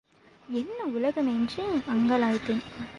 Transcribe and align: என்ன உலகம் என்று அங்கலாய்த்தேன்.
என்ன 0.49 0.83
உலகம் 0.83 1.27
என்று 1.27 1.63
அங்கலாய்த்தேன். 1.89 2.63